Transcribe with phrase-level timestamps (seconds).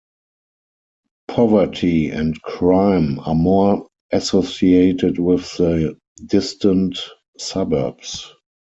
[1.27, 6.97] Poverty and crime are more associated with the distant
[7.37, 8.33] suburbs.